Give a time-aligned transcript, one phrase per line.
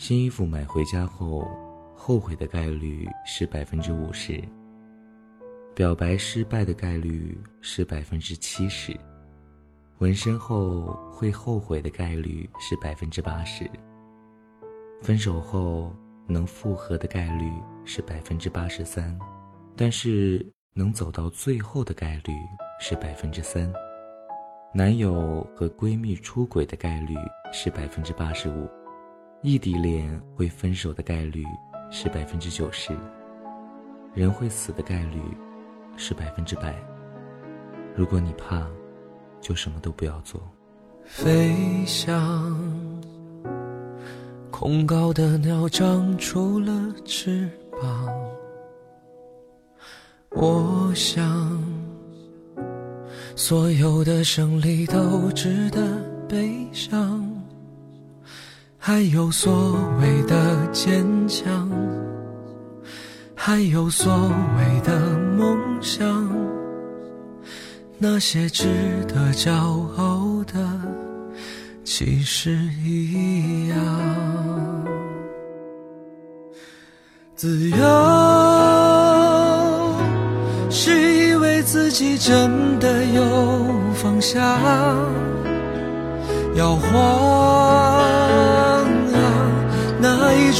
[0.00, 1.46] 新衣服买回家后，
[1.94, 4.42] 后悔的概率是百分之五十；
[5.74, 8.94] 表白失败的概率是百分之七十；
[9.98, 13.66] 纹身后会后悔的概率是百分之八十；
[15.02, 15.94] 分手后
[16.26, 17.52] 能复合的概率
[17.84, 19.14] 是百分之八十三，
[19.76, 22.32] 但是能走到最后的概率
[22.80, 23.70] 是百分之三；
[24.72, 27.14] 男友和闺蜜出轨的概率
[27.52, 28.66] 是百分之八十五。
[29.42, 31.46] 异地恋会分手的概率
[31.90, 32.94] 是百分之九十，
[34.12, 35.18] 人会死的概率
[35.96, 36.74] 是百分之百。
[37.96, 38.66] 如果你怕，
[39.40, 40.38] 就什么都不要做。
[41.04, 42.54] 飞翔，
[44.50, 47.48] 恐高的鸟长出了翅
[47.80, 48.14] 膀。
[50.32, 51.64] 我想，
[53.34, 55.80] 所有的胜利都值得
[56.28, 57.26] 悲伤。
[58.82, 61.70] 还有所谓的坚强，
[63.34, 64.10] 还有所
[64.56, 64.98] 谓的
[65.36, 66.26] 梦想，
[67.98, 68.64] 那些值
[69.06, 69.52] 得骄
[69.98, 70.58] 傲的，
[71.84, 73.76] 其实一样。
[77.36, 77.76] 自由
[80.70, 83.22] 是以为自己真的有
[83.92, 84.40] 方向，
[86.54, 87.49] 要慌。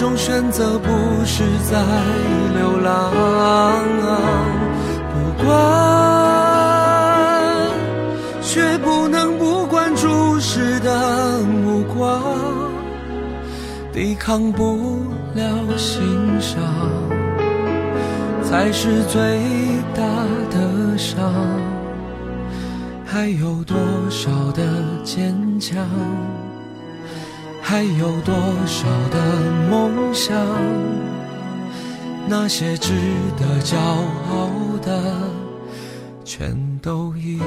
[0.00, 0.88] 种选择不
[1.26, 1.78] 是在
[2.54, 3.12] 流浪？
[5.12, 5.52] 不管，
[8.40, 12.18] 却不能不管注视的目光，
[13.92, 15.02] 抵抗不
[15.34, 15.44] 了
[15.76, 16.00] 欣
[16.40, 16.58] 赏，
[18.42, 19.38] 才是最
[19.94, 20.02] 大
[20.50, 21.30] 的伤。
[23.04, 23.76] 还有多
[24.08, 24.62] 少的
[25.04, 25.76] 坚强？
[27.70, 28.34] 还有多
[28.66, 29.16] 少的
[29.70, 30.36] 梦想？
[32.26, 32.92] 那些值
[33.38, 34.50] 得骄傲
[34.82, 35.14] 的，
[36.24, 37.46] 全都一样。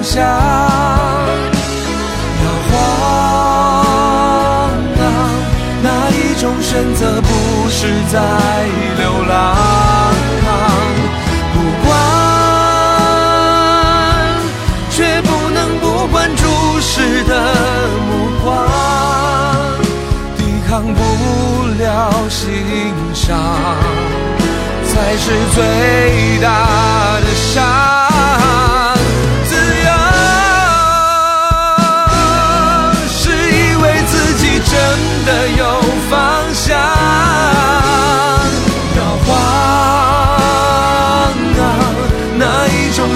[0.00, 0.24] 方向。
[2.42, 2.72] 摇晃，
[5.82, 7.28] 哪一种选择不
[7.68, 8.18] 是在
[8.96, 9.34] 流浪？
[11.52, 11.56] 不
[11.86, 11.88] 管。
[14.90, 16.44] 却不能不管注
[16.80, 17.34] 视的
[18.08, 18.08] 目
[18.42, 18.56] 光，
[20.38, 21.00] 抵抗不
[21.78, 22.48] 了欣
[23.14, 23.36] 赏，
[24.86, 26.48] 才是最大
[27.20, 27.60] 的伤。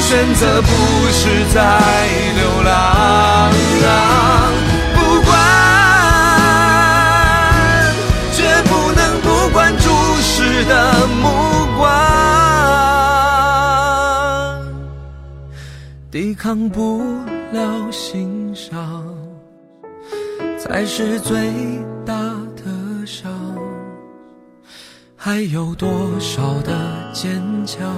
[0.07, 0.69] 选择不
[1.11, 1.81] 是在
[2.37, 3.51] 流浪？
[4.95, 5.33] 不管，
[8.33, 9.89] 绝不能不管注
[10.21, 11.23] 视的目
[11.79, 11.83] 光，
[16.11, 17.03] 抵抗不
[17.53, 19.03] 了欣赏，
[20.59, 21.51] 才是最
[22.05, 22.15] 大
[22.55, 23.33] 的伤。
[25.17, 25.91] 还有多
[26.21, 26.75] 少的
[27.15, 27.91] 坚强？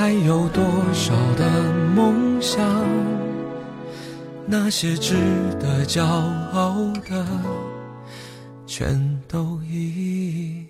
[0.00, 0.64] 还有多
[0.94, 2.58] 少的梦想？
[4.46, 5.14] 那些值
[5.60, 7.26] 得骄傲的，
[8.66, 8.98] 全
[9.28, 10.64] 都一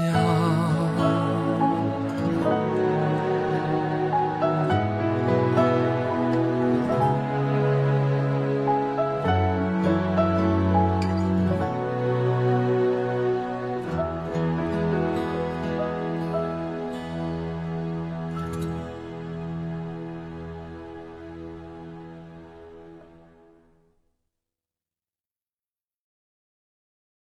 [0.00, 0.75] 样。